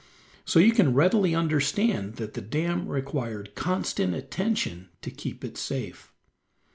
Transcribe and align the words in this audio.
So 0.45 0.57
you 0.57 0.71
can 0.71 0.95
readily 0.95 1.35
understand 1.35 2.15
that 2.15 2.33
the 2.33 2.41
dam 2.41 2.87
required 2.87 3.53
constant 3.53 4.15
attention 4.15 4.89
to 5.03 5.11
keep 5.11 5.43
it 5.45 5.59
safe. 5.59 6.11